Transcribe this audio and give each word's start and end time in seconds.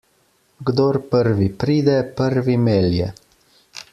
Kdor 0.69 0.97
prvi 1.11 1.51
pride, 1.65 1.97
prvi 2.21 2.57
melje. 2.69 3.13